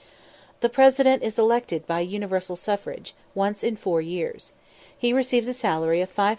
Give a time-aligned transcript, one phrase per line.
[0.61, 4.53] The President is elected by universal suffrage, once in four years.
[4.97, 6.29] He receives a salary of 5000_l.